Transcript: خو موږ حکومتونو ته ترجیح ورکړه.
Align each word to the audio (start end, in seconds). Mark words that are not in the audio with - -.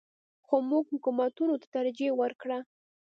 خو 0.45 0.55
موږ 0.69 0.85
حکومتونو 0.93 1.55
ته 1.61 1.67
ترجیح 1.75 2.11
ورکړه. 2.21 2.57